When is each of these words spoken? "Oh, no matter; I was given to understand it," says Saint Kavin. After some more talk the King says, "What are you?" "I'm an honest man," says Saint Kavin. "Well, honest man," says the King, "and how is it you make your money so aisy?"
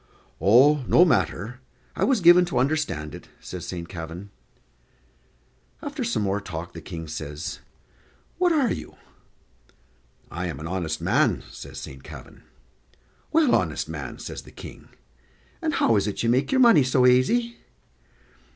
"Oh, 0.41 0.83
no 0.87 1.05
matter; 1.05 1.59
I 1.95 2.05
was 2.05 2.21
given 2.21 2.43
to 2.45 2.57
understand 2.57 3.13
it," 3.13 3.29
says 3.39 3.67
Saint 3.67 3.87
Kavin. 3.87 4.31
After 5.83 6.03
some 6.03 6.23
more 6.23 6.41
talk 6.41 6.73
the 6.73 6.81
King 6.81 7.07
says, 7.07 7.59
"What 8.39 8.51
are 8.51 8.73
you?" 8.73 8.95
"I'm 10.31 10.59
an 10.59 10.65
honest 10.65 11.01
man," 11.01 11.43
says 11.51 11.77
Saint 11.79 12.03
Kavin. 12.03 12.41
"Well, 13.31 13.53
honest 13.53 13.87
man," 13.87 14.17
says 14.17 14.41
the 14.41 14.49
King, 14.49 14.87
"and 15.61 15.75
how 15.75 15.95
is 15.95 16.07
it 16.07 16.23
you 16.23 16.29
make 16.29 16.51
your 16.51 16.61
money 16.61 16.81
so 16.81 17.05
aisy?" 17.05 17.57